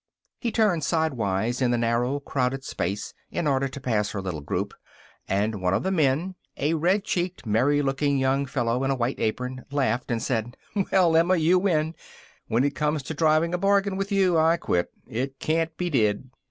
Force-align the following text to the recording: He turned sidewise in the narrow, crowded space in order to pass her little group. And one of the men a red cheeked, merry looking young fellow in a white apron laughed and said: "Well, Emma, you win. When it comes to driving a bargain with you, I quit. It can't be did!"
He 0.39 0.51
turned 0.51 0.83
sidewise 0.83 1.61
in 1.61 1.69
the 1.69 1.77
narrow, 1.77 2.19
crowded 2.19 2.63
space 2.63 3.13
in 3.29 3.45
order 3.45 3.67
to 3.67 3.79
pass 3.79 4.09
her 4.13 4.19
little 4.23 4.41
group. 4.41 4.73
And 5.27 5.61
one 5.61 5.75
of 5.75 5.83
the 5.83 5.91
men 5.91 6.33
a 6.57 6.73
red 6.73 7.03
cheeked, 7.03 7.45
merry 7.45 7.83
looking 7.83 8.17
young 8.17 8.47
fellow 8.47 8.83
in 8.83 8.89
a 8.89 8.95
white 8.95 9.19
apron 9.19 9.63
laughed 9.69 10.09
and 10.09 10.19
said: 10.19 10.57
"Well, 10.91 11.15
Emma, 11.15 11.35
you 11.35 11.59
win. 11.59 11.93
When 12.47 12.63
it 12.63 12.73
comes 12.73 13.03
to 13.03 13.13
driving 13.13 13.53
a 13.53 13.59
bargain 13.59 13.95
with 13.95 14.11
you, 14.11 14.39
I 14.39 14.57
quit. 14.57 14.89
It 15.05 15.37
can't 15.37 15.77
be 15.77 15.91
did!" 15.91 16.31